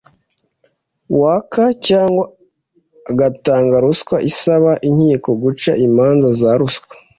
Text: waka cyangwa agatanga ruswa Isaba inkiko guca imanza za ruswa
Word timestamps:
waka 1.21 1.63
cyangwa 1.87 2.23
agatanga 3.11 3.75
ruswa 3.83 4.15
Isaba 4.31 4.71
inkiko 4.87 5.29
guca 5.43 5.71
imanza 5.87 6.27
za 6.41 6.51
ruswa 6.59 6.93